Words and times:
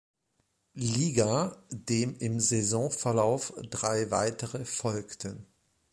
Liga, 0.73 1.63
dem 1.69 2.17
im 2.17 2.39
Saisonverlauf 2.39 3.53
drei 3.69 4.09
weitere 4.09 4.65
folgten. 4.65 5.45